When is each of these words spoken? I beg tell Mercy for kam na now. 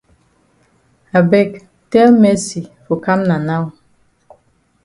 I 1.19 1.21
beg 1.31 1.49
tell 1.91 2.11
Mercy 2.23 2.61
for 2.85 2.97
kam 3.05 3.19
na 3.27 3.35
now. 3.49 3.63